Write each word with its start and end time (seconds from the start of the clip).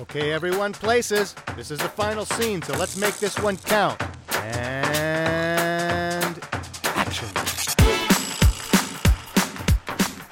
Okay, 0.00 0.32
everyone, 0.32 0.72
places. 0.72 1.36
This 1.54 1.70
is 1.70 1.78
the 1.78 1.88
final 1.88 2.24
scene, 2.24 2.60
so 2.62 2.76
let's 2.76 2.96
make 2.96 3.16
this 3.18 3.38
one 3.38 3.56
count. 3.56 4.02
And 4.32 6.40
action. 6.96 7.28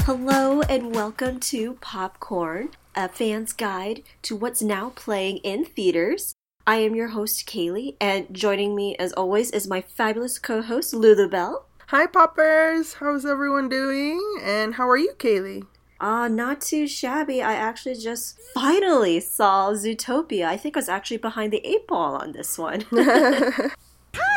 Hello 0.04 0.62
and 0.62 0.92
welcome 0.92 1.38
to 1.38 1.74
Popcorn, 1.74 2.70
a 2.96 3.08
fan's 3.08 3.52
guide 3.52 4.02
to 4.22 4.34
what's 4.34 4.62
now 4.62 4.90
playing 4.96 5.36
in 5.38 5.64
theaters. 5.64 6.34
I 6.66 6.78
am 6.78 6.96
your 6.96 7.08
host, 7.08 7.46
Kaylee, 7.46 7.94
and 8.00 8.34
joining 8.34 8.74
me 8.74 8.96
as 8.96 9.12
always 9.12 9.52
is 9.52 9.68
my 9.68 9.80
fabulous 9.80 10.40
co 10.40 10.62
host, 10.62 10.92
Lulu 10.92 11.28
Bell. 11.28 11.66
Hi, 11.86 12.06
Poppers! 12.06 12.94
How's 12.94 13.24
everyone 13.24 13.68
doing? 13.68 14.20
And 14.42 14.74
how 14.74 14.88
are 14.88 14.96
you, 14.96 15.12
Kaylee? 15.18 15.66
Ah, 16.04 16.24
uh, 16.24 16.28
not 16.28 16.60
too 16.60 16.88
shabby. 16.88 17.40
I 17.42 17.52
actually 17.52 17.94
just 17.94 18.36
finally 18.52 19.20
saw 19.20 19.70
Zootopia. 19.70 20.46
I 20.46 20.56
think 20.56 20.76
I 20.76 20.80
was 20.80 20.88
actually 20.88 21.18
behind 21.18 21.52
the 21.52 21.64
eight 21.64 21.86
ball 21.86 22.16
on 22.16 22.32
this 22.32 22.58
one. 22.58 22.80
Hi, 22.92 23.70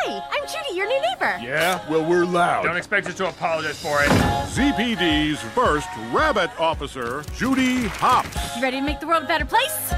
I'm 0.06 0.46
Judy, 0.46 0.76
your 0.76 0.86
new 0.86 1.00
neighbor. 1.00 1.36
Yeah? 1.42 1.84
Well, 1.90 2.08
we're 2.08 2.24
loud. 2.24 2.62
Don't 2.62 2.76
expect 2.76 3.08
us 3.08 3.16
to 3.16 3.28
apologize 3.28 3.82
for 3.82 4.00
it. 4.00 4.08
ZPD's 4.54 5.42
first 5.56 5.88
rabbit 6.12 6.50
officer, 6.60 7.24
Judy 7.34 7.88
Hopps. 7.88 8.62
Ready 8.62 8.76
to 8.76 8.86
make 8.86 9.00
the 9.00 9.08
world 9.08 9.24
a 9.24 9.26
better 9.26 9.44
place? 9.44 9.90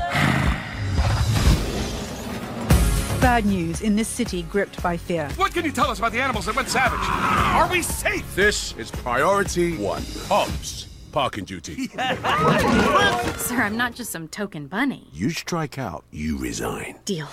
Bad 3.21 3.45
news 3.45 3.83
in 3.83 3.95
this 3.95 4.09
city 4.09 4.45
gripped 4.45 4.83
by 4.83 4.97
fear. 4.97 5.29
What 5.37 5.53
can 5.53 5.67
you 5.67 5.73
tell 5.73 5.91
us 5.91 5.99
about 5.99 6.13
the 6.13 6.21
animals 6.23 6.47
that 6.47 6.57
went 6.57 6.71
savage? 6.71 6.99
Are 7.03 7.71
we 7.71 7.83
safe? 7.83 8.25
This 8.35 8.75
is 8.79 8.91
priority 8.91 9.77
one. 9.77 10.03
Hopps. 10.29 10.87
Parking 11.13 11.45
duty. 11.45 11.89
Sir, 11.89 13.63
I'm 13.63 13.77
not 13.77 13.95
just 13.95 14.11
some 14.11 14.29
token 14.29 14.67
bunny. 14.67 15.09
You 15.13 15.31
strike 15.31 15.79
out, 15.79 16.05
you 16.11 16.37
resign. 16.39 16.99
Deal. 17.05 17.29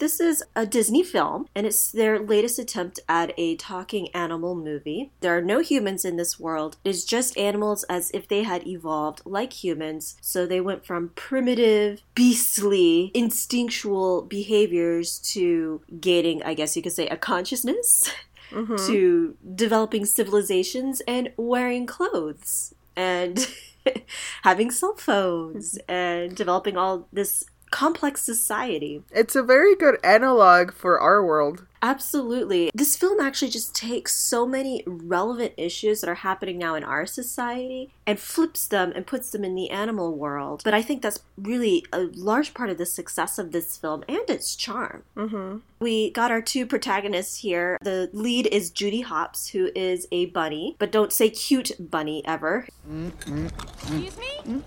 This 0.00 0.18
is 0.18 0.42
a 0.56 0.64
Disney 0.64 1.02
film, 1.02 1.46
and 1.54 1.66
it's 1.66 1.92
their 1.92 2.18
latest 2.18 2.58
attempt 2.58 3.00
at 3.06 3.34
a 3.36 3.54
talking 3.56 4.08
animal 4.14 4.54
movie. 4.54 5.10
There 5.20 5.36
are 5.36 5.42
no 5.42 5.58
humans 5.58 6.06
in 6.06 6.16
this 6.16 6.40
world. 6.40 6.78
It's 6.84 7.04
just 7.04 7.36
animals 7.36 7.84
as 7.84 8.10
if 8.14 8.26
they 8.26 8.42
had 8.42 8.66
evolved 8.66 9.20
like 9.26 9.62
humans. 9.62 10.16
So 10.22 10.46
they 10.46 10.58
went 10.58 10.86
from 10.86 11.10
primitive, 11.16 12.00
beastly, 12.14 13.10
instinctual 13.12 14.22
behaviors 14.22 15.18
to 15.34 15.82
gaining, 16.00 16.42
I 16.44 16.54
guess 16.54 16.76
you 16.76 16.82
could 16.82 16.92
say, 16.92 17.06
a 17.08 17.18
consciousness. 17.18 18.10
Mm-hmm. 18.50 18.76
To 18.86 19.36
developing 19.54 20.04
civilizations 20.04 21.00
and 21.06 21.32
wearing 21.36 21.86
clothes 21.86 22.74
and 22.96 23.48
having 24.42 24.70
cell 24.70 24.94
phones 24.94 25.78
and 25.88 26.34
developing 26.34 26.76
all 26.76 27.08
this 27.12 27.44
complex 27.70 28.22
society. 28.22 29.02
It's 29.10 29.36
a 29.36 29.42
very 29.42 29.76
good 29.76 29.98
analog 30.04 30.72
for 30.72 30.98
our 31.00 31.24
world. 31.24 31.66
Absolutely. 31.82 32.70
This 32.74 32.96
film 32.96 33.20
actually 33.20 33.50
just 33.50 33.74
takes 33.74 34.14
so 34.14 34.46
many 34.46 34.82
relevant 34.86 35.54
issues 35.56 36.00
that 36.00 36.10
are 36.10 36.16
happening 36.16 36.58
now 36.58 36.74
in 36.74 36.84
our 36.84 37.06
society 37.06 37.92
and 38.06 38.18
flips 38.18 38.66
them 38.66 38.92
and 38.94 39.06
puts 39.06 39.30
them 39.30 39.44
in 39.44 39.54
the 39.54 39.70
animal 39.70 40.14
world. 40.16 40.62
But 40.64 40.74
I 40.74 40.82
think 40.82 41.00
that's 41.02 41.20
really 41.38 41.86
a 41.92 42.08
large 42.14 42.52
part 42.52 42.70
of 42.70 42.78
the 42.78 42.86
success 42.86 43.38
of 43.38 43.52
this 43.52 43.76
film 43.76 44.04
and 44.08 44.28
its 44.28 44.54
charm. 44.56 45.04
Mm-hmm. 45.16 45.58
We 45.80 46.10
got 46.10 46.30
our 46.30 46.42
two 46.42 46.66
protagonists 46.66 47.38
here. 47.38 47.78
The 47.80 48.10
lead 48.12 48.46
is 48.48 48.70
Judy 48.70 49.00
Hopps, 49.00 49.48
who 49.48 49.70
is 49.74 50.06
a 50.12 50.26
bunny, 50.26 50.76
but 50.78 50.92
don't 50.92 51.12
say 51.12 51.30
cute 51.30 51.72
bunny 51.78 52.22
ever. 52.26 52.66
Excuse 52.86 54.18
me? 54.18 54.62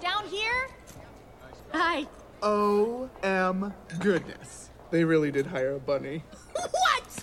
Down 0.00 0.26
here? 0.28 0.68
Hi. 1.72 2.06
Oh, 2.42 3.08
m 3.22 3.72
goodness. 4.00 4.70
They 4.92 5.04
really 5.04 5.30
did 5.30 5.46
hire 5.46 5.74
a 5.74 5.80
bunny. 5.80 6.22
what? 6.52 7.22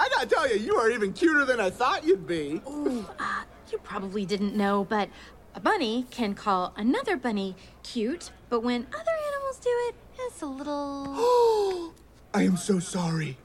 I 0.00 0.08
gotta 0.08 0.26
tell 0.26 0.48
you, 0.48 0.56
you 0.56 0.76
are 0.76 0.90
even 0.90 1.12
cuter 1.12 1.44
than 1.44 1.60
I 1.60 1.68
thought 1.68 2.06
you'd 2.06 2.26
be. 2.26 2.62
Ooh, 2.66 3.04
uh, 3.18 3.42
you 3.70 3.76
probably 3.78 4.24
didn't 4.24 4.56
know, 4.56 4.82
but 4.88 5.10
a 5.54 5.60
bunny 5.60 6.06
can 6.10 6.34
call 6.34 6.72
another 6.74 7.18
bunny 7.18 7.54
cute, 7.82 8.30
but 8.48 8.60
when 8.60 8.86
other 8.94 9.12
animals 9.28 9.58
do 9.58 9.70
it, 9.88 9.94
it's 10.20 10.40
a 10.40 10.46
little. 10.46 11.92
I 12.34 12.44
am 12.44 12.56
so 12.56 12.78
sorry. 12.78 13.36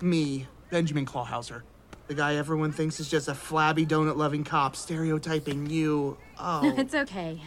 Me, 0.00 0.46
Benjamin 0.70 1.04
Clawhauser. 1.04 1.64
The 2.06 2.14
guy 2.14 2.36
everyone 2.36 2.72
thinks 2.72 2.98
is 2.98 3.10
just 3.10 3.28
a 3.28 3.34
flabby 3.34 3.84
donut 3.84 4.16
loving 4.16 4.42
cop 4.42 4.74
stereotyping 4.74 5.68
you. 5.68 6.16
Oh. 6.38 6.62
it's 6.78 6.94
okay. 6.94 7.42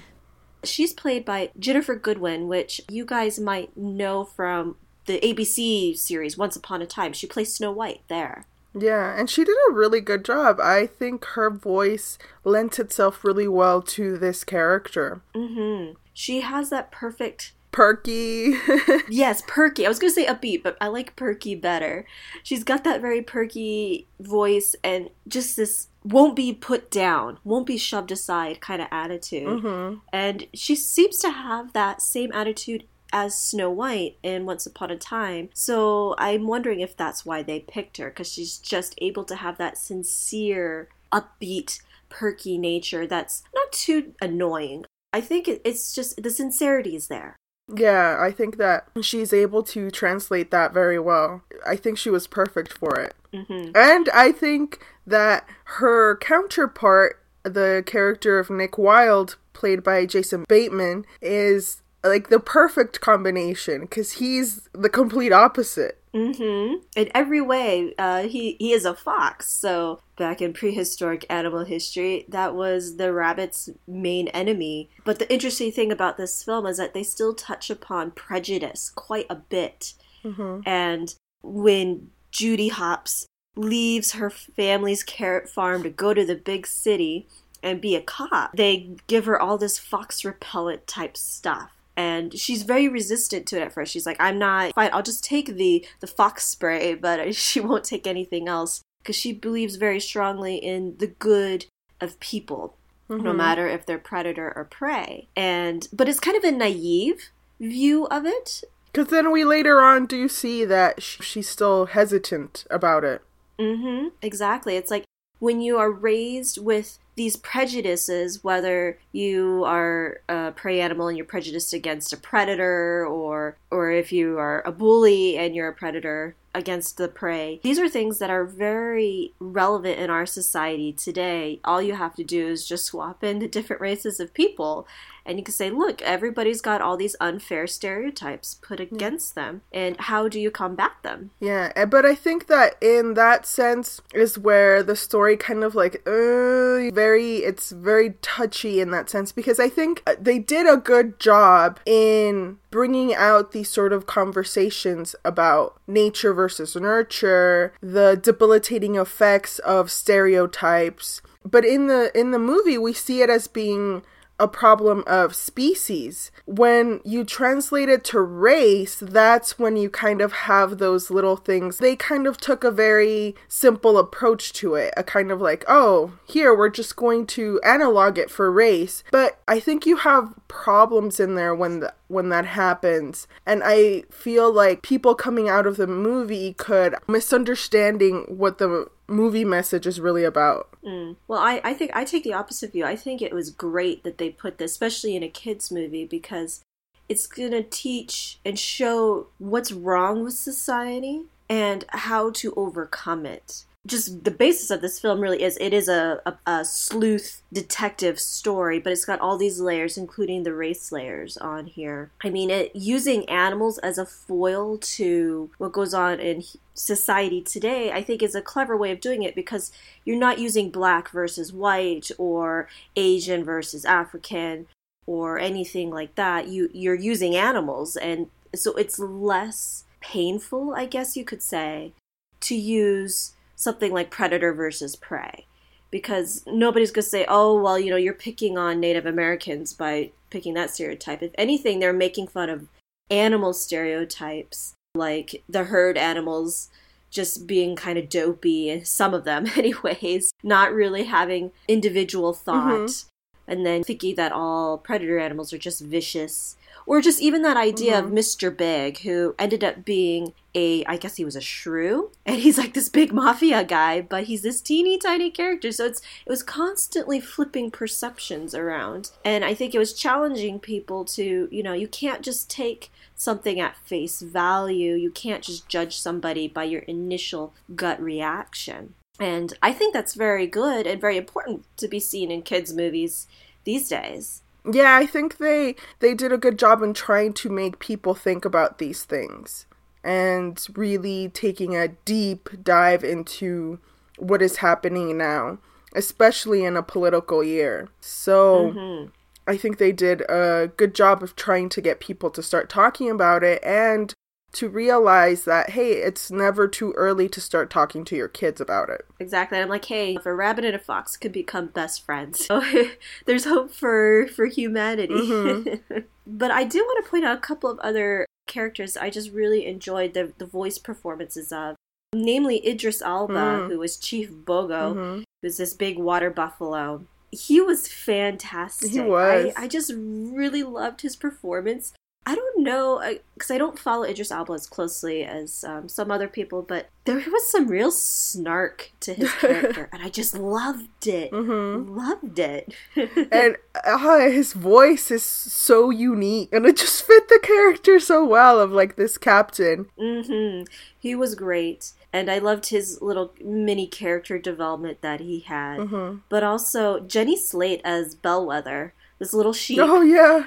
She's 0.63 0.93
played 0.93 1.25
by 1.25 1.49
Ginnifer 1.57 1.99
Goodwin, 1.99 2.47
which 2.47 2.81
you 2.88 3.03
guys 3.03 3.39
might 3.39 3.75
know 3.75 4.23
from 4.25 4.75
the 5.09 5.19
ABC 5.21 5.97
series 5.97 6.37
Once 6.37 6.55
Upon 6.55 6.83
a 6.83 6.85
Time. 6.85 7.13
She 7.13 7.25
plays 7.25 7.51
Snow 7.51 7.71
White 7.71 8.03
there. 8.09 8.45
Yeah, 8.77 9.19
and 9.19 9.27
she 9.27 9.43
did 9.43 9.57
a 9.67 9.73
really 9.73 10.01
good 10.01 10.23
job. 10.23 10.59
I 10.61 10.85
think 10.85 11.25
her 11.25 11.49
voice 11.49 12.19
lent 12.43 12.77
itself 12.77 13.23
really 13.23 13.47
well 13.47 13.81
to 13.81 14.19
this 14.19 14.43
character. 14.43 15.21
Mm-hmm. 15.33 15.93
She 16.13 16.41
has 16.41 16.69
that 16.69 16.91
perfect 16.91 17.53
perky. 17.71 18.55
yes, 19.09 19.41
perky. 19.47 19.83
I 19.83 19.89
was 19.89 19.97
going 19.97 20.13
to 20.13 20.15
say 20.15 20.27
upbeat, 20.27 20.61
but 20.61 20.77
I 20.79 20.87
like 20.87 21.15
perky 21.15 21.55
better. 21.55 22.05
She's 22.43 22.63
got 22.63 22.83
that 22.83 23.01
very 23.01 23.23
perky 23.23 24.07
voice 24.19 24.75
and 24.83 25.09
just 25.27 25.57
this 25.57 25.87
won't 26.03 26.35
be 26.35 26.53
put 26.53 26.91
down, 26.91 27.39
won't 27.43 27.65
be 27.65 27.77
shoved 27.77 28.11
aside 28.11 28.61
kind 28.61 28.81
of 28.81 28.87
attitude. 28.91 29.47
Mm-hmm. 29.47 29.97
And 30.13 30.45
she 30.53 30.75
seems 30.75 31.17
to 31.19 31.31
have 31.31 31.73
that 31.73 32.03
same 32.03 32.31
attitude 32.31 32.83
as 33.11 33.39
Snow 33.39 33.69
White 33.69 34.17
in 34.23 34.45
Once 34.45 34.65
Upon 34.65 34.91
a 34.91 34.97
Time. 34.97 35.49
So 35.53 36.15
I'm 36.17 36.47
wondering 36.47 36.79
if 36.79 36.95
that's 36.95 37.25
why 37.25 37.43
they 37.43 37.59
picked 37.59 37.97
her, 37.97 38.09
because 38.09 38.31
she's 38.31 38.57
just 38.57 38.95
able 38.99 39.23
to 39.25 39.35
have 39.35 39.57
that 39.57 39.77
sincere, 39.77 40.89
upbeat, 41.11 41.81
perky 42.09 42.57
nature 42.57 43.05
that's 43.05 43.43
not 43.53 43.71
too 43.71 44.13
annoying. 44.21 44.85
I 45.13 45.21
think 45.21 45.47
it's 45.47 45.93
just 45.93 46.21
the 46.21 46.29
sincerity 46.29 46.95
is 46.95 47.07
there. 47.07 47.35
Yeah, 47.71 48.17
I 48.19 48.31
think 48.31 48.57
that 48.57 48.87
she's 49.01 49.31
able 49.31 49.61
to 49.63 49.91
translate 49.91 50.49
that 50.49 50.73
very 50.73 50.99
well. 50.99 51.43
I 51.67 51.75
think 51.75 51.97
she 51.97 52.09
was 52.09 52.25
perfect 52.25 52.73
for 52.73 52.99
it. 52.99 53.13
Mm-hmm. 53.31 53.71
And 53.75 54.09
I 54.09 54.31
think 54.31 54.83
that 55.05 55.47
her 55.65 56.17
counterpart, 56.17 57.23
the 57.43 57.83
character 57.85 58.39
of 58.39 58.49
Nick 58.49 58.77
Wilde, 58.79 59.35
played 59.53 59.83
by 59.83 60.07
Jason 60.07 60.45
Bateman, 60.49 61.05
is 61.21 61.83
like 62.03 62.29
the 62.29 62.39
perfect 62.39 63.01
combination 63.01 63.81
because 63.81 64.13
he's 64.13 64.69
the 64.73 64.89
complete 64.89 65.31
opposite. 65.31 66.01
Mm-hmm. 66.13 66.81
In 66.95 67.11
every 67.13 67.41
way, 67.41 67.93
uh, 67.97 68.23
he 68.23 68.55
he 68.59 68.71
is 68.71 68.85
a 68.85 68.95
fox. 68.95 69.51
So 69.51 69.99
back 70.17 70.41
in 70.41 70.53
prehistoric 70.53 71.25
animal 71.29 71.65
history, 71.65 72.25
that 72.29 72.55
was 72.55 72.97
the 72.97 73.13
rabbit's 73.13 73.69
main 73.88 74.27
enemy. 74.29 74.89
But 75.03 75.19
the 75.19 75.31
interesting 75.31 75.71
thing 75.71 75.91
about 75.91 76.17
this 76.17 76.43
film 76.43 76.65
is 76.65 76.77
that 76.77 76.93
they 76.93 77.03
still 77.03 77.35
touch 77.35 77.69
upon 77.69 78.11
prejudice 78.11 78.89
quite 78.89 79.27
a 79.29 79.35
bit. 79.35 79.93
Mm-hmm. 80.23 80.61
And 80.65 81.13
when 81.43 82.09
Judy 82.31 82.69
Hopps 82.69 83.27
leaves 83.55 84.13
her 84.13 84.29
family's 84.29 85.03
carrot 85.03 85.47
farm 85.47 85.83
to 85.83 85.89
go 85.89 86.13
to 86.13 86.25
the 86.25 86.35
big 86.35 86.65
city 86.65 87.27
and 87.61 87.81
be 87.81 87.95
a 87.95 88.01
cop, 88.01 88.55
they 88.55 88.95
give 89.07 89.25
her 89.25 89.39
all 89.39 89.57
this 89.57 89.77
fox 89.77 90.25
repellent 90.25 90.88
type 90.88 91.15
stuff 91.17 91.71
and 91.99 92.39
she's 92.39 92.63
very 92.63 92.87
resistant 92.87 93.45
to 93.45 93.57
it 93.57 93.61
at 93.61 93.73
first. 93.73 93.91
She's 93.91 94.05
like, 94.05 94.15
"I'm 94.21 94.39
not 94.39 94.73
fine. 94.73 94.89
I'll 94.93 95.03
just 95.03 95.21
take 95.21 95.57
the 95.57 95.85
the 95.99 96.07
fox 96.07 96.45
spray, 96.45 96.95
but 96.95 97.35
she 97.45 97.59
won't 97.59 97.83
take 97.83 98.07
anything 98.07 98.47
else 98.47 98.81
because 98.99 99.17
she 99.17 99.33
believes 99.33 99.75
very 99.75 99.99
strongly 99.99 100.55
in 100.55 100.95
the 100.99 101.07
good 101.07 101.65
of 101.99 102.17
people, 102.21 102.77
mm-hmm. 103.09 103.21
no 103.21 103.33
matter 103.33 103.67
if 103.67 103.85
they're 103.85 103.99
predator 103.99 104.53
or 104.55 104.63
prey. 104.63 105.27
And 105.35 105.89
but 105.91 106.07
it's 106.07 106.21
kind 106.21 106.38
of 106.38 106.45
a 106.45 106.53
naive 106.53 107.31
view 107.59 108.06
of 108.06 108.25
it. 108.25 108.63
Because 108.94 109.07
then 109.07 109.33
we 109.33 109.44
later 109.44 109.81
on 109.81 110.06
do 110.06 110.29
see 110.29 110.63
that 110.63 111.03
she's 111.03 111.50
still 111.50 111.88
hesitant 111.88 112.65
about 112.71 113.03
it. 113.03 113.21
Mm-hmm. 113.59 114.07
Exactly. 114.21 114.77
It's 114.77 114.89
like 114.89 115.03
when 115.39 115.59
you 115.59 115.77
are 115.77 115.91
raised 115.91 116.63
with 116.63 116.97
these 117.19 117.36
prejudices, 117.36 118.45
whether 118.45 118.98
you 119.12 119.66
are 119.66 120.21
a 120.30 120.54
prey 120.56 120.80
animal 120.80 121.10
and 121.10 121.18
you're 121.18 121.25
prejudiced 121.25 121.74
against 121.74 122.13
a 122.13 122.18
predator, 122.18 123.06
or 123.06 123.57
or 123.69 123.92
if 123.92 124.13
you 124.13 124.39
are 124.39 124.63
a 124.66 124.71
bully 124.71 125.38
and 125.38 125.54
you're 125.54 125.68
a 125.68 125.74
predator 125.74 126.33
against 126.54 126.98
the 126.98 127.07
prey. 127.07 127.60
These 127.63 127.80
are 127.80 127.90
things 127.90 128.19
that 128.19 128.30
are 128.30 128.46
very 128.46 129.34
relevant 129.40 130.00
in 130.00 130.10
our 130.10 130.25
society 130.25 130.92
today. 130.94 131.60
All 131.63 131.81
you 131.81 131.96
have 131.96 132.16
to 132.16 132.24
do 132.24 132.48
is 132.48 132.68
just 132.68 132.86
swap 132.86 133.24
in 133.24 133.40
the 133.40 133.48
different 133.48 133.81
races 133.81 134.19
of 134.19 134.34
people 134.34 134.88
and 135.25 135.38
you 135.38 135.44
can 135.44 135.54
say, 135.54 135.69
look, 135.69 136.01
everybody's 136.01 136.60
got 136.60 136.81
all 136.81 136.98
these 136.98 137.16
unfair 137.22 137.68
stereotypes 137.68 138.56
put 138.56 138.80
against 138.80 139.38
yeah. 139.38 139.44
them, 139.44 139.62
and 139.72 139.96
how 140.00 140.28
do 140.28 140.40
you 140.40 140.50
combat 140.50 140.94
them? 141.04 141.30
Yeah, 141.40 141.86
but 141.86 142.04
I 142.04 142.16
think 142.16 142.48
that 142.48 142.75
in 142.81 143.13
that 143.13 143.46
sense 143.46 144.01
is 144.12 144.40
where 144.40 144.81
the 144.81 144.96
story 144.96 145.38
kind 145.38 145.63
of 145.63 145.75
like 145.75 146.01
uh, 146.07 146.12
very 146.12 146.92
very 146.92 147.38
it's 147.38 147.72
very 147.72 148.12
touchy 148.22 148.80
in 148.80 148.92
that 148.92 149.10
sense 149.10 149.31
because 149.31 149.60
I 149.60 149.69
think 149.69 150.01
uh, 150.07 150.16
they 150.19 150.40
did 150.40 150.68
a 150.68 150.78
good 150.78 151.19
job 151.19 151.80
in 151.86 152.57
bringing 152.72 153.13
out 153.13 153.51
these 153.51 153.69
sort 153.69 153.94
of 153.94 154.06
conversations 154.06 155.16
about 155.25 155.80
nature 155.88 156.34
versus 156.39 156.74
nurture, 156.74 157.74
the 157.81 158.15
debilitating 158.15 158.95
effects 158.95 159.59
of 159.59 159.91
stereotypes. 159.91 161.21
But 161.44 161.65
in 161.65 161.88
the 161.88 162.18
in 162.18 162.31
the 162.31 162.39
movie 162.39 162.77
we 162.77 162.94
see 162.94 163.21
it 163.21 163.30
as 163.30 163.50
being 163.50 164.03
a 164.39 164.47
problem 164.47 165.03
of 165.06 165.36
species. 165.36 166.31
When 166.45 167.01
you 167.03 167.24
translate 167.24 167.89
it 167.89 168.03
to 168.06 168.21
race, 168.21 168.95
that's 168.95 169.59
when 169.59 169.77
you 169.77 169.89
kind 169.89 170.21
of 170.21 170.31
have 170.31 170.77
those 170.77 171.12
little 171.12 171.36
things. 171.36 171.77
They 171.77 171.95
kind 171.95 172.25
of 172.25 172.38
took 172.38 172.63
a 172.63 172.71
very 172.71 173.36
simple 173.47 173.97
approach 173.97 174.53
to 174.53 174.75
it, 174.75 174.94
a 174.97 175.03
kind 175.03 175.31
of 175.31 175.41
like, 175.41 175.63
oh, 175.68 176.13
here 176.25 176.56
we're 176.56 176.69
just 176.69 176.95
going 176.95 177.27
to 177.27 177.59
analog 177.63 178.18
it 178.18 178.30
for 178.30 178.51
race. 178.51 179.03
But 179.12 179.39
I 179.47 179.59
think 179.59 179.86
you 179.86 179.97
have 179.97 180.33
problems 180.47 181.19
in 181.19 181.36
there 181.36 181.53
when 181.53 181.81
the, 181.81 181.94
when 182.07 182.30
that 182.30 182.45
happens. 182.45 183.27
And 183.45 183.62
I 183.63 184.03
feel 184.09 184.51
like 184.51 184.81
people 184.81 185.15
coming 185.15 185.50
out 185.50 185.68
of 185.68 185.77
the 185.77 185.88
movie 185.88 186.53
could 186.53 186.95
misunderstanding 187.07 188.25
what 188.27 188.57
the 188.57 188.89
movie 189.09 189.45
message 189.45 189.88
is 189.88 190.00
really 190.00 190.23
about. 190.23 190.69
Mm. 190.83 191.15
Well, 191.27 191.39
I, 191.39 191.61
I 191.63 191.73
think 191.73 191.91
I 191.94 192.06
take 192.06 192.23
the 192.23 192.33
opposite 192.33 192.71
view. 192.71 192.85
I 192.85 192.95
think 192.95 193.21
it 193.21 193.33
was 193.33 193.50
great 193.50 194.03
that 194.03 194.17
they 194.17 194.29
put 194.29 194.57
this, 194.57 194.71
especially 194.71 195.15
in 195.15 195.23
a 195.23 195.29
kids 195.29 195.71
movie, 195.71 196.06
because 196.06 196.61
it's 197.07 197.27
going 197.27 197.51
to 197.51 197.63
teach 197.63 198.39
and 198.45 198.57
show 198.57 199.27
what's 199.39 199.71
wrong 199.71 200.23
with 200.23 200.33
society 200.33 201.23
and 201.50 201.85
how 201.89 202.29
to 202.29 202.53
overcome 202.56 203.25
it 203.25 203.65
just 203.87 204.23
the 204.23 204.31
basis 204.31 204.69
of 204.69 204.81
this 204.81 204.99
film 204.99 205.21
really 205.21 205.41
is 205.41 205.57
it 205.59 205.73
is 205.73 205.87
a, 205.87 206.21
a, 206.25 206.37
a, 206.51 206.65
sleuth 206.65 207.41
detective 207.53 208.19
story 208.19 208.77
but 208.77 208.91
it's 208.91 209.05
got 209.05 209.21
all 209.21 209.37
these 209.37 209.61
layers 209.61 209.97
including 209.97 210.43
the 210.43 210.53
race 210.53 210.91
layers 210.91 211.37
on 211.37 211.65
here. 211.65 212.11
I 212.23 212.29
mean 212.29 212.49
it 212.49 212.75
using 212.75 213.27
animals 213.29 213.77
as 213.79 213.97
a 213.97 214.05
foil 214.05 214.77
to 214.77 215.49
what 215.57 215.71
goes 215.71 215.93
on 215.93 216.19
in 216.19 216.43
society 216.73 217.41
today 217.41 217.91
i 217.91 218.01
think 218.01 218.23
is 218.23 218.35
a 218.35 218.41
clever 218.41 218.77
way 218.77 218.91
of 218.91 219.01
doing 219.01 219.23
it 219.23 219.35
because 219.35 219.69
you're 220.05 220.17
not 220.17 220.39
using 220.39 220.69
black 220.69 221.09
versus 221.09 221.51
white 221.51 222.09
or 222.17 222.69
asian 222.95 223.43
versus 223.43 223.83
african 223.83 224.65
or 225.09 225.39
anything 225.39 225.89
like 225.89 226.13
that. 226.13 226.47
You 226.49 226.69
you're 226.71 226.93
using 226.93 227.35
animals 227.35 227.95
and 227.95 228.27
so 228.53 228.75
it's 228.75 228.99
less 228.99 229.85
painful 230.01 230.75
i 230.75 230.85
guess 230.85 231.17
you 231.17 231.25
could 231.25 231.41
say 231.41 231.93
to 232.41 232.55
use 232.55 233.33
something 233.59 233.91
like 233.91 234.09
predator 234.09 234.53
versus 234.53 234.95
prey 234.95 235.45
because 235.91 236.44
nobody's 236.47 236.91
going 236.91 237.03
to 237.03 237.09
say, 237.09 237.25
oh, 237.27 237.61
well, 237.61 237.77
you 237.77 237.89
know, 237.89 237.97
you're 237.97 238.13
picking 238.13 238.57
on 238.57 238.79
Native 238.79 239.06
Americans 239.06 239.73
by 239.73 240.11
picking 240.29 240.53
that 240.53 240.69
stereotype. 240.69 241.21
If 241.21 241.31
anything, 241.38 241.79
they're 241.79 241.91
making 241.91 242.27
fun 242.27 242.50
of 242.50 242.69
animal 243.09 243.53
stereotypes, 243.53 244.75
like 244.95 245.44
the 245.50 245.65
herd 245.65 245.97
animals 245.97 246.69
just 247.09 247.47
being 247.47 247.75
kind 247.75 247.97
of 247.97 248.07
dopey, 248.07 248.81
some 248.85 249.13
of 249.13 249.25
them, 249.25 249.47
anyways, 249.57 250.31
not 250.41 250.73
really 250.73 251.03
having 251.03 251.51
individual 251.67 252.33
thought, 252.33 252.79
mm-hmm. 252.79 253.07
And 253.50 253.66
then 253.66 253.84
thinking 253.84 254.16
that 254.16 254.31
all 254.31 254.78
predator 254.78 255.19
animals 255.19 255.51
are 255.51 255.57
just 255.57 255.81
vicious 255.81 256.56
or 256.90 257.01
just 257.01 257.22
even 257.22 257.44
that 257.44 257.56
idea 257.56 257.94
mm-hmm. 257.94 258.07
of 258.07 258.13
Mr. 258.13 258.56
Big, 258.56 259.01
who 259.01 259.36
ended 259.38 259.63
up 259.63 259.86
being 259.86 260.34
a, 260.56 260.84
I 260.86 260.98
guess 260.98 261.18
he 261.18 261.24
was 261.24 261.36
a 261.36 261.42
shrew, 261.42 262.12
and 262.25 262.38
he's 262.38 262.57
like 262.57 262.74
this 262.74 262.90
big 262.90 263.13
mafia 263.13 263.63
guy, 263.63 264.01
but 264.01 264.24
he's 264.24 264.42
this 264.42 264.60
teeny 264.60 264.98
tiny 264.98 265.30
character. 265.30 265.72
So 265.72 265.86
it's 265.86 266.00
it 266.00 266.30
was 266.30 266.42
constantly 266.42 267.19
flipping 267.19 267.69
perceptions 267.69 268.56
around, 268.56 269.12
and 269.24 269.46
I 269.46 269.54
think 269.54 269.75
it 269.75 269.80
was 269.80 269.94
challenging 269.94 270.60
people 270.60 271.06
to, 271.06 271.48
you 271.51 271.62
know, 271.62 271.74
you 271.74 271.88
can't 271.88 272.24
just 272.24 272.50
take 272.50 272.92
something 273.16 273.60
at 273.60 273.78
face 273.78 274.22
value. 274.22 274.96
You 274.96 275.12
can't 275.12 275.44
just 275.44 275.69
judge 275.69 276.00
somebody 276.00 276.48
by 276.48 276.63
your 276.63 276.81
initial 276.81 277.54
gut 277.75 278.01
reaction. 278.01 278.96
And 279.19 279.54
I 279.62 279.74
think 279.74 279.94
that's 279.94 280.13
very 280.13 280.48
good 280.48 280.88
and 280.88 281.01
very 281.01 281.18
important 281.18 281.66
to 281.77 281.88
be 281.88 282.00
seen 282.00 282.31
in 282.31 282.42
kids' 282.42 282.74
movies 282.74 283.27
these 283.63 283.89
days 283.89 284.42
yeah 284.74 284.95
i 284.95 285.06
think 285.06 285.38
they 285.38 285.75
they 286.00 286.13
did 286.13 286.31
a 286.31 286.38
good 286.38 286.57
job 286.57 286.81
in 286.81 286.94
trying 286.94 287.33
to 287.33 287.50
make 287.50 287.80
people 287.80 288.13
think 288.13 288.45
about 288.45 288.77
these 288.77 289.04
things 289.04 289.66
and 290.04 290.68
really 290.75 291.30
taking 291.30 291.75
a 291.75 291.89
deep 292.06 292.50
dive 292.63 293.04
into 293.04 293.80
what 294.18 294.42
is 294.42 294.57
happening 294.57 295.18
now 295.18 295.57
especially 295.95 296.63
in 296.63 296.75
a 296.75 296.83
political 296.83 297.44
year 297.44 297.88
so 298.01 298.72
mm-hmm. 298.72 299.10
i 299.48 299.56
think 299.56 299.77
they 299.77 299.92
did 299.92 300.22
a 300.30 300.72
good 300.77 300.94
job 300.94 301.24
of 301.24 301.36
trying 301.36 301.69
to 301.69 301.81
get 301.81 302.00
people 302.00 302.30
to 302.30 302.44
start 302.44 302.69
talking 302.69 303.10
about 303.10 303.44
it 303.44 303.63
and 303.63 304.13
to 304.51 304.68
realize 304.68 305.46
that 305.46 305.72
hey 305.72 305.94
it's 305.94 306.31
never 306.31 306.68
too 306.68 306.92
early 306.94 307.30
to 307.30 307.40
start 307.40 307.69
talking 307.69 308.04
to 308.04 308.16
your 308.16 308.28
kids 308.28 308.60
about 308.60 308.90
it 308.90 309.06
exactly 309.19 309.57
i'm 309.57 309.69
like 309.69 309.86
hey 309.86 310.16
if 310.16 310.25
a 310.25 310.34
rabbit 310.34 310.66
and 310.66 310.75
a 310.75 310.80
fox 310.80 311.16
could 311.16 311.31
become 311.31 311.68
best 311.68 312.04
friends 312.06 312.46
so 312.46 312.63
there's 313.25 313.46
hope 313.46 313.72
for 313.72 314.28
for 314.28 314.46
humanity 314.46 315.13
mm-hmm. 315.13 315.98
but 316.28 316.51
i 316.51 316.63
do 316.63 316.80
want 316.80 317.04
to 317.04 317.10
point 317.10 317.25
out 317.25 317.38
a 317.38 317.42
couple 317.42 317.69
of 317.69 317.80
other 317.80 318.25
characters 318.48 318.98
i 318.98 319.10
just 319.10 319.31
really 319.31 319.66
enjoyed 319.66 320.13
the, 320.13 320.34
the 320.40 320.46
voice 320.46 320.78
performances 320.78 321.51
of 321.51 321.75
namely 322.13 322.66
idris 322.68 323.01
elba 323.01 323.34
mm. 323.34 323.68
who 323.68 323.78
was 323.78 323.98
chief 323.98 324.31
bogo 324.31 324.96
mm-hmm. 324.96 325.22
who's 325.42 325.57
this 325.57 325.74
big 325.75 325.98
water 325.98 326.31
buffalo 326.31 327.06
he 327.31 327.62
was 327.62 327.88
fantastic. 327.88 328.92
He 328.92 329.00
was. 329.00 329.54
I, 329.56 329.63
I 329.63 329.68
just 329.68 329.94
really 329.96 330.63
loved 330.63 331.01
his 331.01 331.16
performance. 331.16 331.94
I 332.29 332.35
don't 332.35 332.63
know 332.63 333.01
because 333.33 333.49
I, 333.49 333.55
I, 333.55 333.57
don't 333.57 333.79
follow 333.79 334.03
Idris 334.03 334.29
Elba 334.29 334.53
as 334.53 334.67
closely 334.67 335.23
as 335.23 335.63
um, 335.63 335.89
some 335.89 336.11
other 336.11 336.27
people, 336.27 336.61
but 336.61 336.89
there 337.05 337.15
was 337.15 337.51
some 337.51 337.67
real 337.67 337.89
snark 337.89 338.91
to 338.99 339.15
his 339.15 339.31
character, 339.41 339.89
and 339.91 340.03
I 340.03 340.09
just 340.09 340.37
loved 340.37 341.07
it. 341.07 341.31
Mm-hmm. 341.31 341.97
Loved 341.97 342.37
it. 342.37 342.75
and 343.31 343.57
uh, 343.83 344.19
his 344.29 344.53
voice 344.53 345.09
is 345.09 345.25
so 345.25 345.89
unique, 345.89 346.53
and 346.53 346.67
it 346.67 346.77
just 346.77 347.01
fit 347.01 347.27
the 347.29 347.39
character 347.41 347.99
so 347.99 348.23
well 348.23 348.59
of 348.59 348.71
like 348.71 348.95
this 348.95 349.17
captain. 349.17 349.87
Mm-hmm. 349.97 350.65
He 350.99 351.15
was 351.15 351.33
great. 351.33 351.93
And 352.11 352.29
I 352.29 352.39
loved 352.39 352.69
his 352.69 353.01
little 353.01 353.33
mini 353.43 353.85
character 353.85 354.39
development 354.39 355.01
that 355.01 355.19
he 355.19 355.41
had. 355.41 355.79
Mm-hmm. 355.79 356.17
But 356.27 356.43
also 356.43 356.99
Jenny 356.99 357.37
Slate 357.37 357.81
as 357.83 358.15
Bellwether 358.15 358.93
this 359.19 359.33
little 359.33 359.54
sheep. 359.54 359.80
Oh 359.81 360.01
yeah. 360.01 360.45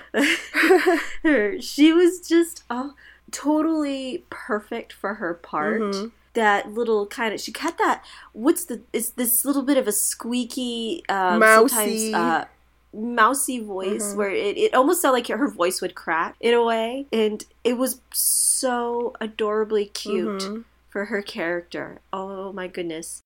she 1.60 1.92
was 1.92 2.20
just 2.26 2.64
oh, 2.70 2.94
totally 3.30 4.24
perfect 4.30 4.92
for 4.92 5.14
her 5.14 5.34
part. 5.34 5.80
Mm-hmm. 5.80 6.08
That 6.34 6.72
little 6.72 7.06
kind 7.06 7.34
of 7.34 7.40
she 7.40 7.52
had 7.56 7.76
that. 7.78 8.04
What's 8.32 8.64
the? 8.64 8.80
Is 8.92 9.10
this 9.10 9.44
little 9.44 9.62
bit 9.62 9.76
of 9.76 9.86
a 9.86 9.92
squeaky, 9.92 11.02
um, 11.08 11.40
mousy. 11.40 12.14
Uh, 12.14 12.46
mousy 12.94 13.58
voice 13.58 14.08
mm-hmm. 14.08 14.18
where 14.18 14.30
it, 14.30 14.56
it 14.58 14.74
almost 14.74 15.00
sounded 15.00 15.14
like 15.14 15.26
her 15.28 15.48
voice 15.48 15.80
would 15.80 15.94
crack 15.94 16.36
in 16.40 16.52
a 16.52 16.62
way 16.62 17.06
and 17.10 17.44
it 17.64 17.78
was 17.78 18.02
so 18.12 19.14
adorably 19.18 19.86
cute 19.86 20.42
mm-hmm. 20.42 20.60
for 20.90 21.06
her 21.06 21.22
character 21.22 22.00
oh 22.12 22.52
my 22.52 22.68
goodness 22.68 23.22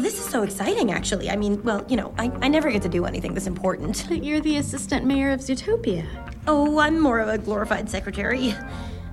well, 0.00 0.02
this 0.02 0.18
is 0.18 0.24
so 0.24 0.42
exciting, 0.42 0.90
actually. 0.90 1.30
I 1.30 1.36
mean, 1.36 1.62
well, 1.62 1.84
you 1.88 1.96
know, 1.96 2.14
I, 2.18 2.30
I 2.40 2.48
never 2.48 2.70
get 2.70 2.82
to 2.82 2.88
do 2.88 3.04
anything 3.04 3.34
this 3.34 3.46
important. 3.46 4.06
But 4.08 4.24
you're 4.24 4.40
the 4.40 4.56
assistant 4.56 5.04
mayor 5.04 5.30
of 5.30 5.40
Zootopia. 5.40 6.06
Oh, 6.46 6.78
I'm 6.78 6.98
more 6.98 7.18
of 7.18 7.28
a 7.28 7.38
glorified 7.38 7.90
secretary. 7.90 8.54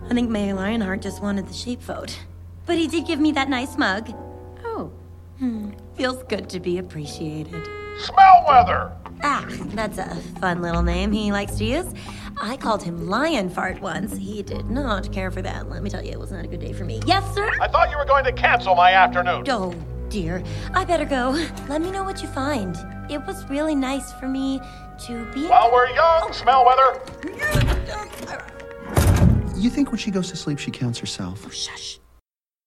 I 0.10 0.14
think 0.14 0.30
Mayor 0.30 0.54
Lionheart 0.54 1.02
just 1.02 1.22
wanted 1.22 1.48
the 1.48 1.54
sheep 1.54 1.82
vote. 1.82 2.18
But 2.66 2.78
he 2.78 2.88
did 2.88 3.06
give 3.06 3.20
me 3.20 3.34
that 3.34 3.50
nice 3.50 3.78
mug. 3.78 4.14
Oh. 4.64 4.92
Hmm. 5.40 5.72
Feels 5.96 6.24
good 6.24 6.50
to 6.52 6.60
be 6.62 6.78
appreciated. 6.78 7.68
Smellwether! 8.00 8.94
Ah, 9.24 9.46
that's 9.74 9.98
a 9.98 10.16
fun 10.40 10.62
little 10.62 10.84
name 10.84 11.12
he 11.12 11.32
likes 11.32 11.56
to 11.58 11.66
use. 11.66 11.94
I 12.40 12.56
called 12.56 12.84
him 12.84 13.08
Lion 13.08 13.50
Fart 13.50 13.82
once. 13.82 14.16
He 14.16 14.44
did 14.44 14.70
not 14.70 15.12
care 15.12 15.32
for 15.32 15.42
that. 15.42 15.70
Let 15.70 15.84
me 15.84 15.90
tell 15.90 16.04
you, 16.06 16.12
it 16.12 16.20
was 16.20 16.32
not 16.32 16.46
a 16.46 16.48
good 16.48 16.62
day 16.62 16.72
for 16.72 16.86
me. 16.86 17.02
Yes, 17.06 17.24
sir? 17.34 17.50
I 17.60 17.68
thought 17.68 17.90
you 17.90 17.98
were 17.98 18.06
going 18.06 18.24
to 18.26 18.32
cancel 18.32 18.76
my 18.76 18.94
afternoon. 18.94 19.44
Oh, 19.50 19.74
dear. 20.10 20.44
I 20.74 20.86
better 20.86 21.06
go. 21.06 21.32
Let 21.68 21.82
me 21.82 21.92
know 21.92 22.04
what 22.04 22.22
you 22.22 22.28
find. 22.30 22.78
It 23.10 23.26
was 23.26 23.48
really 23.50 23.76
nice 23.76 24.14
for 24.14 24.28
me 24.28 24.62
to 25.06 25.26
be. 25.34 25.48
While 25.48 25.72
we're 25.72 25.90
young, 25.90 26.24
oh. 26.24 26.32
smell 26.32 26.66
weather. 26.66 27.00
You 29.56 29.70
think 29.70 29.92
when 29.92 29.98
she 29.98 30.12
goes 30.12 30.30
to 30.30 30.36
sleep, 30.36 30.60
she 30.60 30.72
counts 30.72 31.00
herself? 31.00 31.44
Oh, 31.46 31.50
shush. 31.50 32.00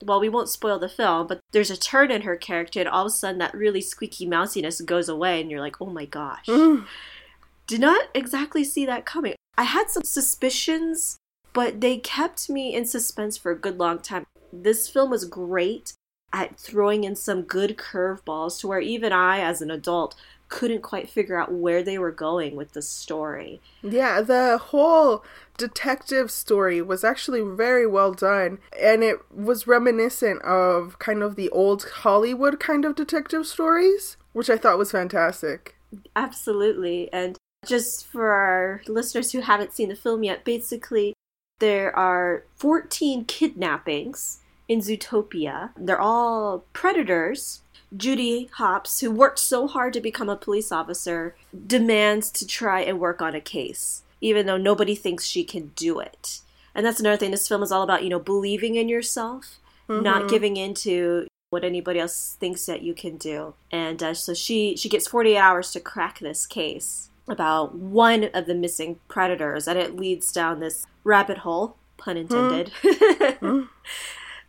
Well, 0.05 0.21
we 0.21 0.29
won't 0.29 0.49
spoil 0.49 0.79
the 0.79 0.89
film, 0.89 1.27
but 1.27 1.41
there's 1.53 1.71
a 1.71 1.77
turn 1.77 2.11
in 2.11 2.23
her 2.23 2.37
character, 2.37 2.81
and 2.81 2.89
all 2.89 3.07
of 3.07 3.09
a 3.09 3.11
sudden 3.11 3.39
that 3.39 3.55
really 3.55 3.83
squeaky 3.83 4.27
mousiness 4.27 4.81
goes 4.81 5.09
away, 5.09 5.41
and 5.41 5.51
you're 5.51 5.61
like, 5.61 5.81
oh 5.81 5.87
my 5.87 6.07
gosh. 6.07 6.47
Did 6.47 7.81
not 7.81 8.09
exactly 8.15 8.65
see 8.65 8.87
that 8.87 9.05
coming. 9.05 9.35
I 9.59 9.65
had 9.65 9.91
some 9.91 10.03
suspicions, 10.03 11.19
but 11.53 11.81
they 11.81 11.99
kept 11.99 12.49
me 12.49 12.75
in 12.75 12.87
suspense 12.87 13.37
for 13.37 13.53
a 13.53 13.59
good 13.59 13.79
long 13.79 13.99
time. 13.99 14.25
This 14.53 14.89
film 14.89 15.11
was 15.11 15.25
great 15.27 15.93
at 16.33 16.59
throwing 16.59 17.05
in 17.05 17.17
some 17.17 17.43
good 17.43 17.77
curveballs 17.77 18.61
to 18.61 18.69
where 18.69 18.81
even 18.81 19.13
I, 19.13 19.41
as 19.41 19.61
an 19.61 19.71
adult, 19.71 20.15
couldn't 20.49 20.83
quite 20.83 21.09
figure 21.09 21.41
out 21.41 21.53
where 21.53 21.83
they 21.83 21.97
were 21.97 22.11
going 22.11 22.57
with 22.57 22.73
the 22.73 22.83
story. 22.83 23.61
Yeah, 23.83 24.21
the 24.21 24.59
whole 24.59 25.25
detective 25.57 26.31
story 26.31 26.83
was 26.83 27.05
actually 27.05 27.41
very 27.41 27.87
well 27.87 28.13
done, 28.13 28.59
and 28.79 29.03
it 29.03 29.19
was 29.33 29.67
reminiscent 29.67 30.43
of 30.43 30.99
kind 30.99 31.23
of 31.23 31.37
the 31.37 31.49
old 31.51 31.85
Hollywood 31.85 32.61
kind 32.61 32.85
of 32.85 32.97
detective 32.97 33.47
stories, 33.47 34.17
which 34.33 34.51
I 34.51 34.57
thought 34.57 34.79
was 34.79 34.91
fantastic. 34.91 35.77
Absolutely. 36.15 37.13
And 37.13 37.37
just 37.67 38.07
for 38.07 38.31
our 38.31 38.83
listeners 38.89 39.33
who 39.33 39.41
haven't 39.41 39.73
seen 39.73 39.89
the 39.89 39.97
film 39.97 40.25
yet, 40.25 40.45
basically, 40.45 41.15
there 41.61 41.95
are 41.97 42.45
14 42.57 43.25
kidnappings 43.27 44.39
in 44.71 44.79
Zootopia. 44.79 45.71
They're 45.77 46.01
all 46.01 46.65
predators. 46.73 47.63
Judy 47.97 48.49
Hopps, 48.55 49.01
who 49.01 49.11
worked 49.11 49.41
so 49.41 49.67
hard 49.67 49.93
to 49.95 50.01
become 50.01 50.29
a 50.29 50.37
police 50.37 50.71
officer, 50.71 51.35
demands 51.67 52.31
to 52.31 52.47
try 52.47 52.81
and 52.83 53.01
work 53.01 53.21
on 53.21 53.35
a 53.35 53.41
case, 53.41 54.05
even 54.21 54.47
though 54.47 54.57
nobody 54.57 54.95
thinks 54.95 55.27
she 55.27 55.43
can 55.43 55.73
do 55.75 55.99
it. 55.99 56.39
And 56.73 56.87
that's 56.87 57.01
another 57.01 57.17
thing. 57.17 57.33
This 57.33 57.49
film 57.49 57.65
is 57.65 57.73
all 57.73 57.83
about, 57.83 58.05
you 58.05 58.11
know, 58.11 58.21
believing 58.21 58.77
in 58.77 58.89
yourself, 58.89 59.59
mm-hmm. 59.89 60.05
not 60.05 60.31
giving 60.31 60.57
in 60.57 60.75
to 60.75 61.27
what 61.51 61.65
anybody 61.65 61.99
else 61.99 62.37
thinks 62.39 62.65
that 62.67 62.83
you 62.83 62.95
can 62.95 63.17
do. 63.17 63.55
And 63.73 64.01
uh, 64.01 64.15
so 64.15 64.35
she 64.35 64.77
she 64.77 64.89
gets 64.89 65.09
48 65.09 65.37
hours 65.37 65.73
to 65.73 65.81
crack 65.81 66.21
this 66.21 66.47
case 66.47 67.11
about 67.27 67.75
one 67.75 68.31
of 68.33 68.47
the 68.47 68.55
missing 68.55 69.01
predators, 69.09 69.67
and 69.67 69.77
it 69.77 69.97
leads 69.97 70.31
down 70.33 70.61
this 70.61 70.87
rabbit 71.03 71.39
hole, 71.39 71.77
pun 71.97 72.17
intended. 72.17 72.71
Mm. 72.81 73.69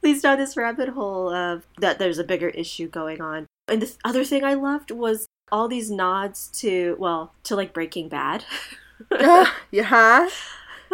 leads 0.04 0.22
down 0.22 0.38
this 0.38 0.58
rabbit 0.58 0.90
hole 0.90 1.34
of 1.34 1.66
that 1.80 2.00
there's 2.00 2.18
a 2.18 2.24
bigger 2.24 2.50
issue 2.50 2.88
going 2.88 3.22
on. 3.22 3.48
And 3.68 3.82
the 3.82 3.94
other 4.04 4.24
thing 4.24 4.44
I 4.44 4.54
loved 4.54 4.92
was 4.92 5.28
all 5.52 5.68
these 5.68 5.92
nods 5.92 6.48
to 6.60 6.96
well 7.00 7.34
to 7.44 7.56
like 7.56 7.74
Breaking 7.74 8.10
Bad. 8.10 8.46
uh, 9.12 9.46
yeah. 9.72 10.30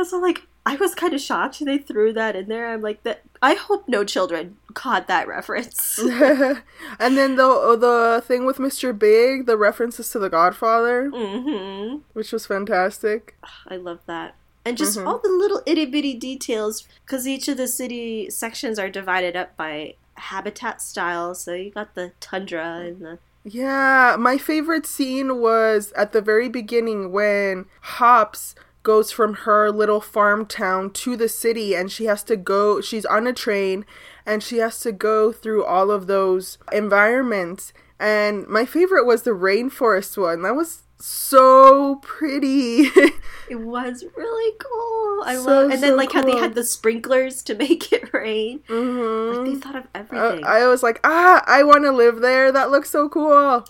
So 0.03 0.19
like 0.19 0.43
I 0.63 0.75
was 0.75 0.93
kind 0.93 1.15
of 1.15 1.21
shocked 1.21 1.65
they 1.65 1.79
threw 1.79 2.13
that 2.13 2.35
in 2.35 2.49
there. 2.49 2.67
I'm 2.67 2.83
like 2.83 3.01
that. 3.01 3.23
I 3.41 3.55
hope 3.55 3.87
no 3.87 4.03
children 4.03 4.57
caught 4.75 5.07
that 5.07 5.27
reference. 5.27 5.97
and 5.99 7.17
then 7.17 7.35
the 7.35 7.77
the 7.79 8.21
thing 8.23 8.45
with 8.45 8.57
Mr. 8.57 8.97
Big, 8.97 9.47
the 9.47 9.57
references 9.57 10.11
to 10.11 10.19
The 10.19 10.29
Godfather, 10.29 11.09
mm-hmm. 11.09 11.99
which 12.13 12.31
was 12.31 12.45
fantastic. 12.45 13.37
I 13.67 13.77
love 13.77 14.01
that 14.05 14.35
and 14.67 14.77
just 14.77 14.97
mm-hmm. 14.97 15.07
all 15.07 15.19
the 15.19 15.29
little 15.29 15.61
itty 15.65 15.85
bitty 15.85 16.13
details 16.13 16.85
because 17.05 17.25
each 17.25 17.47
of 17.47 17.55
the 17.55 17.67
city 17.67 18.29
sections 18.29 18.77
are 18.77 18.89
divided 18.89 19.35
up 19.35 19.55
by 19.55 19.95
habitat 20.15 20.81
style. 20.81 21.33
So 21.33 21.53
you 21.53 21.71
got 21.71 21.95
the 21.95 22.11
tundra 22.19 22.81
and 22.81 23.01
the 23.01 23.19
yeah. 23.45 24.17
My 24.19 24.37
favorite 24.37 24.85
scene 24.85 25.39
was 25.39 25.93
at 25.93 26.11
the 26.11 26.19
very 26.19 26.49
beginning 26.49 27.13
when 27.13 27.65
Hopps 27.81 28.55
goes 28.83 29.09
from 29.09 29.33
her 29.45 29.71
little 29.71 30.01
farm 30.01 30.45
town 30.45 30.91
to 30.91 31.15
the 31.15 31.29
city 31.29 31.73
and 31.73 31.91
she 31.91 32.05
has 32.05 32.23
to 32.23 32.37
go 32.37 32.79
she's 32.79 33.05
on 33.05 33.27
a 33.27 33.33
train 33.33 33.85
and 34.25 34.41
she 34.41 34.57
has 34.59 34.79
to 34.79 34.93
go 34.93 35.33
through 35.33 35.65
all 35.65 35.91
of 35.91 36.07
those 36.07 36.57
environments 36.71 37.73
and 37.99 38.47
my 38.47 38.63
favorite 38.63 39.05
was 39.05 39.23
the 39.23 39.31
rainforest 39.31 40.17
one 40.17 40.41
that 40.41 40.55
was 40.55 40.83
so 40.99 41.95
pretty. 42.01 42.83
it 43.49 43.59
was 43.59 44.03
really 44.15 44.57
cool. 44.59 45.23
I 45.23 45.35
so, 45.35 45.43
love, 45.43 45.71
and 45.71 45.83
then 45.83 45.95
like 45.95 46.11
cool. 46.11 46.21
how 46.21 46.27
they 46.27 46.37
had 46.37 46.55
the 46.55 46.63
sprinklers 46.63 47.43
to 47.43 47.55
make 47.55 47.91
it 47.91 48.13
rain. 48.13 48.59
Mm-hmm. 48.67 49.37
Like 49.37 49.45
they 49.45 49.59
thought 49.59 49.75
of 49.75 49.87
everything. 49.93 50.43
Uh, 50.43 50.47
I 50.47 50.67
was 50.67 50.83
like, 50.83 50.99
ah, 51.03 51.43
I 51.45 51.63
want 51.63 51.83
to 51.83 51.91
live 51.91 52.21
there. 52.21 52.51
That 52.51 52.71
looks 52.71 52.89
so 52.89 53.09
cool. 53.09 53.65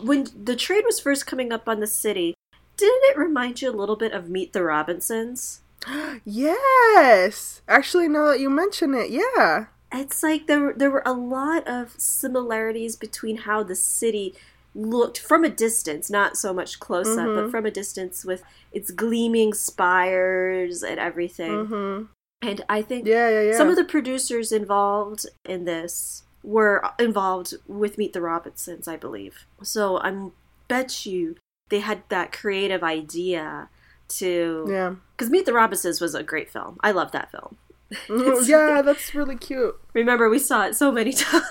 When 0.00 0.26
the 0.36 0.56
train 0.56 0.82
was 0.84 0.98
first 0.98 1.26
coming 1.26 1.52
up 1.52 1.68
on 1.68 1.80
the 1.80 1.86
city, 1.86 2.34
didn't 2.76 3.02
it 3.10 3.18
remind 3.18 3.62
you 3.62 3.70
a 3.70 3.72
little 3.72 3.96
bit 3.96 4.12
of 4.12 4.28
Meet 4.28 4.52
the 4.52 4.64
Robinsons? 4.64 5.62
yes. 6.24 7.62
Actually, 7.68 8.08
now 8.08 8.26
that 8.26 8.40
you 8.40 8.50
mention 8.50 8.94
it, 8.94 9.10
yeah. 9.10 9.66
It's 9.92 10.24
like 10.24 10.48
there 10.48 10.72
there 10.72 10.90
were 10.90 11.04
a 11.06 11.12
lot 11.12 11.68
of 11.68 11.94
similarities 11.98 12.96
between 12.96 13.38
how 13.38 13.62
the 13.62 13.76
city 13.76 14.34
looked 14.74 15.18
from 15.18 15.44
a 15.44 15.48
distance, 15.48 16.10
not 16.10 16.36
so 16.36 16.52
much 16.52 16.80
close 16.80 17.16
up, 17.16 17.26
mm-hmm. 17.26 17.44
but 17.44 17.50
from 17.50 17.66
a 17.66 17.70
distance 17.70 18.24
with 18.24 18.42
its 18.72 18.90
gleaming 18.90 19.54
spires 19.54 20.82
and 20.82 20.98
everything. 20.98 21.52
Mm-hmm. 21.52 22.04
And 22.42 22.64
I 22.68 22.82
think 22.82 23.06
yeah, 23.06 23.28
yeah, 23.30 23.42
yeah. 23.42 23.56
some 23.56 23.68
of 23.68 23.76
the 23.76 23.84
producers 23.84 24.52
involved 24.52 25.26
in 25.44 25.64
this 25.64 26.24
were 26.42 26.84
involved 26.98 27.54
with 27.66 27.96
Meet 27.96 28.12
the 28.12 28.20
Robinsons, 28.20 28.86
I 28.86 28.96
believe. 28.96 29.46
So 29.62 29.98
I 29.98 30.30
bet 30.68 31.06
you 31.06 31.36
they 31.70 31.80
had 31.80 32.02
that 32.10 32.32
creative 32.32 32.82
idea 32.82 33.68
to 34.06 34.66
yeah 34.68 34.94
because 35.16 35.30
Meet 35.30 35.46
the 35.46 35.54
Robinsons 35.54 36.00
was 36.00 36.14
a 36.14 36.22
great 36.22 36.50
film. 36.50 36.78
I 36.82 36.90
love 36.90 37.12
that 37.12 37.30
film. 37.30 37.56
Yeah, 38.44 38.82
that's 38.82 39.14
really 39.14 39.36
cute. 39.36 39.78
Remember, 39.94 40.28
we 40.28 40.38
saw 40.38 40.66
it 40.66 40.74
so 40.76 40.90
many 40.92 41.12
times. 41.14 41.48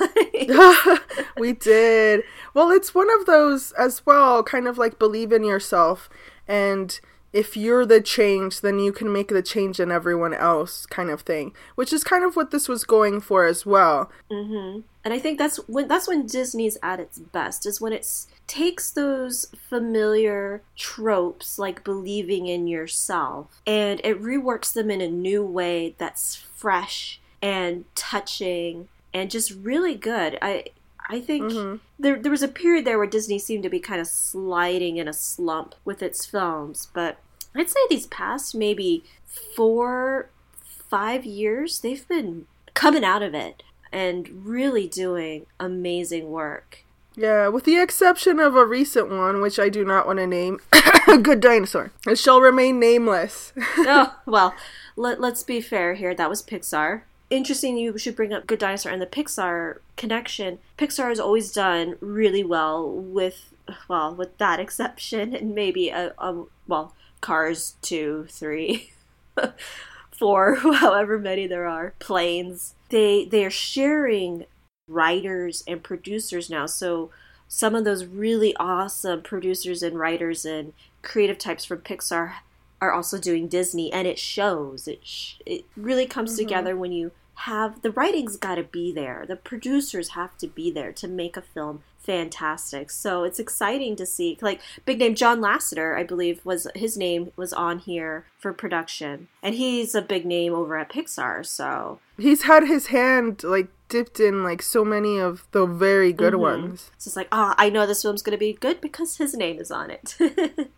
we 1.38 1.54
did. 1.54 2.24
Well, 2.54 2.70
it's 2.72 2.94
one 2.94 3.10
of 3.20 3.26
those 3.26 3.72
as 3.74 4.06
well, 4.06 4.44
kind 4.44 4.68
of 4.68 4.78
like 4.78 5.00
believe 5.00 5.32
in 5.32 5.44
yourself. 5.44 6.10
And 6.48 7.00
if 7.34 7.58
you're 7.58 7.86
the 7.86 8.00
change, 8.00 8.62
then 8.62 8.78
you 8.78 8.94
can 8.94 9.12
make 9.12 9.30
the 9.30 9.42
change 9.42 9.80
in 9.80 9.92
everyone 9.92 10.36
else, 10.36 10.86
kind 10.86 11.10
of 11.10 11.22
thing. 11.22 11.54
Which 11.74 11.92
is 11.92 12.04
kind 12.04 12.24
of 12.24 12.36
what 12.36 12.52
this 12.52 12.70
was 12.70 12.84
going 12.84 13.22
for 13.22 13.46
as 13.46 13.66
well. 13.66 14.12
Mm-hmm. 14.32 14.82
And 15.04 15.14
I 15.14 15.20
think 15.20 15.40
that's 15.40 15.58
when 15.68 15.88
that's 15.88 16.08
when 16.08 16.28
Disney's 16.28 16.78
at 16.82 17.00
its 17.00 17.18
best 17.18 17.66
is 17.66 17.82
when 17.82 17.92
it 17.92 18.08
takes 18.48 18.92
those 18.92 19.48
familiar 19.68 20.62
tropes 20.78 21.60
like 21.60 21.84
believing 21.84 22.48
in 22.48 22.68
yourself 22.68 23.62
and 23.66 24.00
it 24.04 24.22
reworks 24.22 24.72
them 24.72 24.90
in 24.90 25.02
a 25.02 25.10
new 25.10 25.44
way 25.44 25.96
that's 25.98 26.36
fresh 26.36 27.20
and 27.42 27.84
touching 27.96 28.88
and 29.14 29.30
just 29.30 29.52
really 29.52 29.96
good. 29.96 30.38
I 30.42 30.66
I 31.10 31.20
think 31.20 31.52
mm-hmm. 31.52 31.78
there 32.00 32.18
there 32.18 32.32
was 32.32 32.44
a 32.44 32.48
period 32.48 32.86
there 32.86 32.98
where 32.98 33.08
Disney 33.08 33.40
seemed 33.40 33.64
to 33.64 33.70
be 33.70 33.80
kind 33.80 34.00
of 34.00 34.08
sliding 34.08 34.98
in 34.98 35.08
a 35.08 35.14
slump 35.14 35.76
with 35.84 36.02
its 36.02 36.26
films, 36.26 36.88
but 36.94 37.18
I'd 37.56 37.70
say 37.70 37.80
these 37.90 38.08
past 38.08 38.56
maybe 38.56 39.04
four, 39.26 40.30
five 40.64 41.26
years, 41.26 41.80
they've 41.80 42.08
been 42.08 42.46
coming 42.74 43.04
out 43.04 43.22
of 43.22 43.34
it 43.34 43.64
and 43.92 44.46
really 44.46 44.88
doing 44.88 45.46
amazing 45.60 46.30
work. 46.32 46.84
Yeah, 47.16 47.48
with 47.50 47.66
the 47.66 47.80
exception 47.80 48.40
of 48.40 48.56
a 48.56 48.66
recent 48.66 49.10
one, 49.10 49.42
which 49.42 49.60
I 49.60 49.70
do 49.70 49.86
not 49.86 50.08
want 50.08 50.18
to 50.18 50.26
name, 50.26 50.60
Good 51.22 51.40
Dinosaur. 51.40 51.92
It 52.08 52.18
shall 52.18 52.42
remain 52.42 52.80
nameless. 52.80 53.54
oh, 53.78 54.16
well, 54.26 54.56
let, 54.96 55.22
let's 55.22 55.44
be 55.44 55.62
fair 55.62 55.94
here. 55.94 56.16
That 56.16 56.30
was 56.30 56.42
Pixar. 56.42 57.02
Interesting 57.30 57.78
you 57.78 57.98
should 57.98 58.16
bring 58.16 58.34
up 58.34 58.48
Good 58.48 58.60
Dinosaur 58.60 58.92
and 58.92 59.02
the 59.02 59.06
Pixar 59.06 59.78
connection. 59.96 60.58
Pixar 60.78 61.10
has 61.10 61.20
always 61.20 61.52
done 61.52 61.98
really 62.00 62.44
well 62.44 62.90
with, 62.90 63.54
well, 63.88 64.16
with 64.16 64.36
that 64.40 64.60
exception, 64.60 65.36
and 65.36 65.54
maybe 65.54 65.90
a, 65.90 66.14
a 66.18 66.44
well, 66.68 66.96
Cars 67.24 67.76
2, 67.82 68.28
3, 68.30 68.92
4, 70.12 70.56
however 70.76 71.18
many 71.18 71.48
there 71.48 71.66
are, 71.66 71.94
planes. 72.00 72.76
They, 72.90 73.24
they 73.24 73.46
are 73.46 73.50
sharing 73.50 74.46
writers 74.90 75.64
and 75.66 75.82
producers 75.82 76.50
now. 76.50 76.66
So 76.66 77.12
some 77.48 77.76
of 77.76 77.86
those 77.86 78.06
really 78.06 78.54
awesome 78.58 79.22
producers 79.22 79.82
and 79.82 79.98
writers 79.98 80.44
and 80.44 80.74
creative 81.02 81.38
types 81.38 81.64
from 81.64 81.80
Pixar 81.80 82.34
are 82.82 82.92
also 82.92 83.18
doing 83.18 83.48
Disney, 83.48 83.92
and 83.94 84.06
it 84.06 84.20
shows. 84.20 84.86
It 84.86 85.00
sh- 85.06 85.36
it 85.46 85.64
really 85.78 86.06
comes 86.06 86.32
mm-hmm. 86.32 86.46
together 86.46 86.76
when 86.76 86.92
you 86.92 87.12
have 87.36 87.82
the 87.84 87.92
writing's 87.92 88.36
got 88.36 88.56
to 88.56 88.64
be 88.64 88.92
there. 88.92 89.24
The 89.26 89.38
producers 89.38 90.10
have 90.10 90.38
to 90.40 90.48
be 90.48 90.72
there 90.72 90.92
to 90.92 91.08
make 91.08 91.38
a 91.38 91.42
film 91.42 91.84
fantastic. 92.04 92.92
So 92.92 93.24
it's 93.24 93.40
exciting 93.40 93.96
to 93.96 94.06
see 94.06 94.38
like 94.42 94.62
big 94.86 95.00
name 95.00 95.16
John 95.16 95.40
Lasseter, 95.40 95.98
I 95.98 96.04
believe 96.04 96.46
was 96.46 96.68
his 96.76 96.98
name 96.98 97.32
was 97.36 97.54
on 97.54 97.80
here 97.80 98.26
for 98.38 98.54
production. 98.54 99.30
And 99.42 99.56
he's 99.56 99.96
a 99.96 100.02
big 100.02 100.26
name 100.26 100.54
over 100.54 100.78
at 100.78 100.92
Pixar, 100.92 101.46
so 101.46 102.00
he's 102.18 102.44
had 102.44 102.68
his 102.68 102.88
hand 102.88 103.44
like 103.44 103.70
dipped 103.88 104.20
in 104.20 104.44
like 104.44 104.62
so 104.62 104.84
many 104.84 105.18
of 105.18 105.48
the 105.52 105.66
very 105.66 106.12
good 106.12 106.34
mm-hmm. 106.34 106.64
ones. 106.64 106.92
So 106.98 107.10
it's 107.10 107.16
like, 107.16 107.30
ah, 107.32 107.52
oh, 107.52 107.56
I 107.58 107.70
know 107.70 107.86
this 107.86 108.02
film's 108.02 108.22
going 108.22 108.36
to 108.36 108.38
be 108.38 108.54
good 108.54 108.82
because 108.82 109.18
his 109.18 109.34
name 109.34 109.60
is 109.60 109.72
on 109.72 109.90
it. 109.90 110.18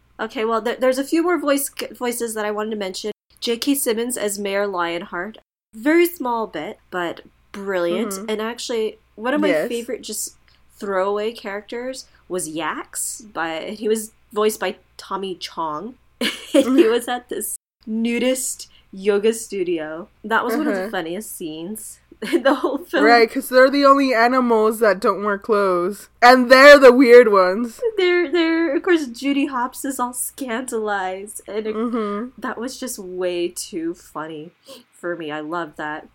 okay, 0.19 0.45
well 0.45 0.61
th- 0.61 0.79
there's 0.79 0.99
a 0.99 1.03
few 1.03 1.23
more 1.23 1.39
voice 1.39 1.69
voices 1.93 2.35
that 2.35 2.45
I 2.45 2.51
wanted 2.51 2.71
to 2.71 2.77
mention. 2.77 3.11
J.K. 3.39 3.75
Simmons 3.75 4.17
as 4.17 4.39
Mayor 4.39 4.65
Lionheart. 4.65 5.39
Very 5.73 6.05
small 6.05 6.47
bit, 6.47 6.79
but 6.89 7.21
brilliant. 7.51 8.13
Mm-hmm. 8.13 8.29
And 8.29 8.41
actually, 8.41 8.97
one 9.15 9.33
of 9.33 9.41
my 9.41 9.49
yes. 9.49 9.67
favorite 9.67 10.01
just 10.01 10.35
throwaway 10.75 11.31
characters 11.33 12.05
was 12.27 12.49
Yax, 12.49 13.21
but 13.33 13.69
he 13.71 13.87
was 13.87 14.11
voiced 14.33 14.59
by 14.59 14.77
Tommy 14.97 15.35
Chong. 15.35 15.95
he 16.21 16.87
was 16.87 17.07
at 17.07 17.29
this 17.29 17.57
nudist 17.85 18.67
yoga 18.91 19.33
studio. 19.33 20.07
That 20.23 20.43
was 20.43 20.53
uh-huh. 20.53 20.59
one 20.63 20.67
of 20.67 20.75
the 20.75 20.81
uh-huh. 20.83 20.91
funniest 20.91 21.35
scenes. 21.35 21.99
in 22.33 22.43
the 22.43 22.55
whole 22.55 22.77
film. 22.77 23.03
Right, 23.03 23.27
because 23.27 23.49
they're 23.49 23.69
the 23.69 23.85
only 23.85 24.13
animals 24.13 24.79
that 24.79 24.99
don't 25.01 25.23
wear 25.23 25.37
clothes, 25.37 26.09
and 26.21 26.49
they're 26.49 26.79
the 26.79 26.93
weird 26.93 27.31
ones. 27.31 27.81
They're 27.97 28.31
they're 28.31 28.75
of 28.75 28.83
course 28.83 29.07
Judy 29.07 29.47
Hopps 29.47 29.83
is 29.85 29.99
all 29.99 30.13
scandalized, 30.13 31.41
and 31.47 31.67
it, 31.67 31.75
Mm-hmm. 31.75 32.41
that 32.41 32.57
was 32.57 32.79
just 32.79 32.97
way 32.99 33.49
too 33.49 33.93
funny 33.93 34.51
for 34.93 35.15
me. 35.15 35.29
I 35.31 35.41
love 35.41 35.75
that. 35.75 36.07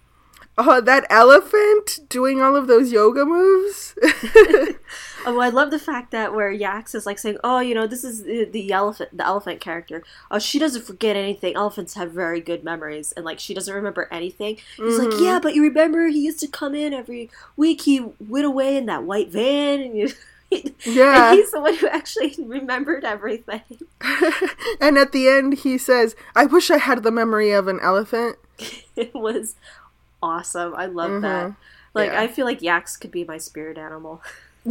Oh, 0.63 0.81
that 0.83 1.07
elephant 1.09 2.01
doing 2.11 2.43
all 2.43 2.55
of 2.55 2.67
those 2.67 2.93
yoga 2.93 3.25
moves. 3.25 3.95
Oh, 5.27 5.39
I 5.39 5.51
love 5.51 5.71
the 5.71 5.79
fact 5.79 6.13
that 6.13 6.35
where 6.35 6.51
Yax 6.51 6.95
is 6.95 7.05
like 7.05 7.19
saying, 7.19 7.37
"Oh, 7.45 7.61
you 7.61 7.75
know, 7.75 7.87
this 7.87 8.05
is 8.05 8.23
the, 8.25 8.47
the 8.47 8.73
elephant, 8.73 9.15
the 9.15 9.27
elephant 9.27 9.61
character. 9.61 10.03
Oh, 10.31 10.39
she 10.39 10.59
doesn't 10.59 10.87
forget 10.87 11.15
anything. 11.15 11.55
Elephants 11.57 11.93
have 11.93 12.11
very 12.13 12.41
good 12.41 12.65
memories, 12.65 13.13
and 13.13 13.23
like 13.27 13.39
she 13.39 13.53
doesn't 13.53 13.75
remember 13.75 14.09
anything." 14.11 14.57
He's 14.79 14.99
like, 14.99 15.09
Mhm. 15.11 15.23
"Yeah, 15.23 15.39
but 15.39 15.55
you 15.55 15.63
remember 15.63 16.07
he 16.09 16.21
used 16.25 16.41
to 16.41 16.49
come 16.49 16.75
in 16.75 16.95
every 16.95 17.31
week. 17.55 17.83
He 17.83 18.01
went 18.19 18.47
away 18.47 18.79
in 18.79 18.87
that 18.87 19.03
white 19.03 19.29
van, 19.31 19.81
and 19.81 19.95
you." 19.97 20.09
Yeah. 20.85 21.31
and 21.31 21.39
he's 21.39 21.53
the 21.53 21.61
one 21.61 21.77
who 21.77 21.87
actually 21.87 22.35
remembered 22.39 23.05
everything. 23.05 23.61
and 24.81 24.97
at 24.99 25.13
the 25.13 25.29
end, 25.29 25.59
he 25.59 25.77
says, 25.79 26.17
"I 26.35 26.47
wish 26.47 26.71
I 26.71 26.79
had 26.79 27.03
the 27.03 27.11
memory 27.13 27.53
of 27.53 27.69
an 27.69 27.79
elephant." 27.83 28.37
it 28.97 29.15
was 29.15 29.55
awesome. 30.23 30.75
I 30.77 30.87
love 30.87 31.23
that. 31.23 31.49
Mhm. 31.49 31.57
Like, 31.95 32.13
Yeah. 32.13 32.21
I 32.21 32.29
feel 32.29 32.47
like 32.47 32.63
yaks 32.63 32.97
could 32.97 33.11
be 33.11 33.25
my 33.25 33.39
spirit 33.39 33.79
animal. 33.79 34.23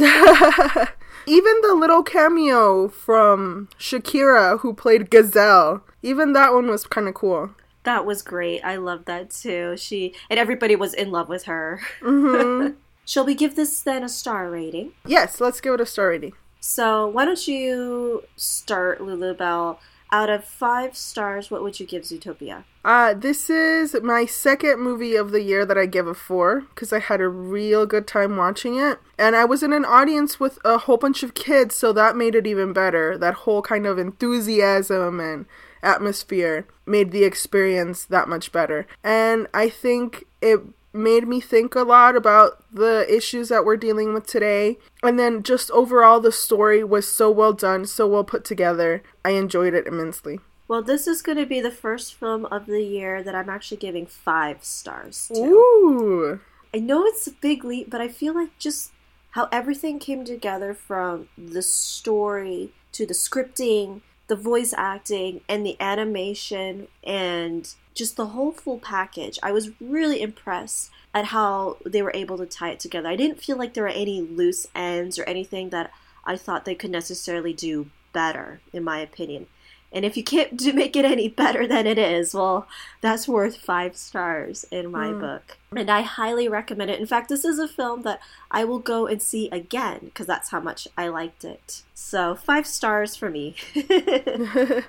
even 1.26 1.54
the 1.62 1.74
little 1.74 2.02
cameo 2.02 2.88
from 2.88 3.68
Shakira, 3.78 4.60
who 4.60 4.72
played 4.72 5.10
Gazelle, 5.10 5.82
even 6.02 6.32
that 6.32 6.52
one 6.52 6.68
was 6.68 6.86
kind 6.86 7.08
of 7.08 7.14
cool. 7.14 7.50
That 7.84 8.04
was 8.04 8.22
great. 8.22 8.60
I 8.62 8.76
love 8.76 9.06
that 9.06 9.30
too. 9.30 9.76
She 9.76 10.14
and 10.28 10.38
everybody 10.38 10.76
was 10.76 10.94
in 10.94 11.10
love 11.10 11.28
with 11.28 11.44
her. 11.44 11.80
Mm-hmm. 12.02 12.74
Shall 13.06 13.24
we 13.24 13.34
give 13.34 13.56
this 13.56 13.80
then 13.80 14.04
a 14.04 14.08
star 14.08 14.48
rating? 14.50 14.92
Yes, 15.04 15.40
let's 15.40 15.60
give 15.60 15.74
it 15.74 15.80
a 15.80 15.86
star 15.86 16.10
rating. 16.10 16.32
So 16.60 17.08
why 17.08 17.24
don't 17.24 17.48
you 17.48 18.22
start, 18.36 19.00
Lulu 19.00 19.34
Bell? 19.34 19.80
Out 20.12 20.28
of 20.28 20.44
five 20.44 20.96
stars, 20.96 21.50
what 21.50 21.62
would 21.62 21.78
you 21.78 21.86
give 21.86 22.02
Zootopia? 22.02 22.64
Uh, 22.84 23.14
this 23.14 23.48
is 23.48 23.94
my 24.02 24.26
second 24.26 24.80
movie 24.80 25.14
of 25.14 25.30
the 25.30 25.42
year 25.42 25.64
that 25.64 25.78
I 25.78 25.86
give 25.86 26.06
a 26.06 26.14
four 26.14 26.62
because 26.62 26.92
I 26.92 26.98
had 26.98 27.20
a 27.20 27.28
real 27.28 27.86
good 27.86 28.06
time 28.06 28.36
watching 28.36 28.76
it. 28.76 28.98
And 29.18 29.36
I 29.36 29.44
was 29.44 29.62
in 29.62 29.72
an 29.72 29.84
audience 29.84 30.40
with 30.40 30.58
a 30.64 30.78
whole 30.78 30.96
bunch 30.96 31.22
of 31.22 31.34
kids, 31.34 31.76
so 31.76 31.92
that 31.92 32.16
made 32.16 32.34
it 32.34 32.46
even 32.46 32.72
better. 32.72 33.16
That 33.16 33.34
whole 33.34 33.62
kind 33.62 33.86
of 33.86 33.98
enthusiasm 33.98 35.20
and 35.20 35.46
atmosphere 35.82 36.66
made 36.86 37.12
the 37.12 37.24
experience 37.24 38.04
that 38.06 38.28
much 38.28 38.50
better. 38.50 38.86
And 39.04 39.46
I 39.54 39.68
think 39.68 40.24
it 40.40 40.60
made 40.92 41.26
me 41.26 41.40
think 41.40 41.74
a 41.74 41.82
lot 41.82 42.16
about 42.16 42.62
the 42.72 43.06
issues 43.08 43.48
that 43.48 43.64
we're 43.64 43.76
dealing 43.76 44.12
with 44.14 44.26
today. 44.26 44.78
And 45.02 45.18
then 45.18 45.42
just 45.42 45.70
overall, 45.70 46.20
the 46.20 46.32
story 46.32 46.82
was 46.82 47.08
so 47.08 47.30
well 47.30 47.52
done, 47.52 47.86
so 47.86 48.06
well 48.06 48.24
put 48.24 48.44
together. 48.44 49.02
I 49.24 49.30
enjoyed 49.30 49.74
it 49.74 49.86
immensely. 49.86 50.40
Well, 50.68 50.82
this 50.82 51.06
is 51.06 51.22
going 51.22 51.38
to 51.38 51.46
be 51.46 51.60
the 51.60 51.72
first 51.72 52.14
film 52.14 52.46
of 52.46 52.66
the 52.66 52.82
year 52.82 53.22
that 53.24 53.34
I'm 53.34 53.48
actually 53.48 53.78
giving 53.78 54.06
five 54.06 54.64
stars 54.64 55.28
to. 55.34 55.40
Ooh. 55.40 56.40
I 56.72 56.78
know 56.78 57.04
it's 57.04 57.26
a 57.26 57.32
big 57.32 57.64
leap, 57.64 57.90
but 57.90 58.00
I 58.00 58.06
feel 58.06 58.34
like 58.34 58.56
just 58.58 58.92
how 59.32 59.48
everything 59.50 59.98
came 59.98 60.24
together 60.24 60.72
from 60.74 61.28
the 61.36 61.62
story 61.62 62.72
to 62.92 63.04
the 63.04 63.14
scripting, 63.14 64.02
the 64.30 64.36
voice 64.36 64.72
acting, 64.76 65.40
and 65.48 65.66
the 65.66 65.76
animation, 65.80 66.86
and 67.02 67.74
just 67.94 68.16
the 68.16 68.28
whole 68.28 68.52
full 68.52 68.78
package. 68.78 69.40
I 69.42 69.50
was 69.50 69.72
really 69.80 70.22
impressed 70.22 70.92
at 71.12 71.26
how 71.26 71.78
they 71.84 72.00
were 72.00 72.12
able 72.14 72.38
to 72.38 72.46
tie 72.46 72.70
it 72.70 72.78
together. 72.78 73.08
I 73.08 73.16
didn't 73.16 73.42
feel 73.42 73.56
like 73.58 73.74
there 73.74 73.82
were 73.82 73.88
any 73.88 74.22
loose 74.22 74.68
ends 74.72 75.18
or 75.18 75.24
anything 75.24 75.70
that 75.70 75.90
I 76.24 76.36
thought 76.36 76.64
they 76.64 76.76
could 76.76 76.92
necessarily 76.92 77.52
do 77.52 77.90
better, 78.12 78.60
in 78.72 78.84
my 78.84 79.00
opinion. 79.00 79.48
And 79.92 80.04
if 80.04 80.16
you 80.16 80.22
can't 80.22 80.56
do, 80.56 80.72
make 80.82 80.96
it 80.96 81.04
any 81.04 81.28
better 81.28 81.66
than 81.66 81.86
it 81.86 81.98
is, 81.98 82.34
well, 82.34 82.66
that's 83.00 83.26
worth 83.26 83.56
five 83.56 83.96
stars 83.96 84.64
in 84.70 84.90
my 84.90 85.08
Mm. 85.08 85.20
book. 85.20 85.56
And 85.74 85.90
I 85.90 86.02
highly 86.02 86.48
recommend 86.48 86.90
it. 86.90 87.00
In 87.00 87.06
fact, 87.06 87.28
this 87.28 87.44
is 87.44 87.58
a 87.58 87.68
film 87.68 88.02
that 88.02 88.20
I 88.50 88.64
will 88.64 88.78
go 88.78 89.06
and 89.06 89.20
see 89.22 89.48
again 89.50 89.98
because 90.04 90.26
that's 90.26 90.50
how 90.50 90.60
much 90.60 90.88
I 90.96 91.08
liked 91.08 91.44
it. 91.44 91.82
So, 91.94 92.34
five 92.34 92.66
stars 92.66 93.14
for 93.16 93.30
me. 93.30 93.54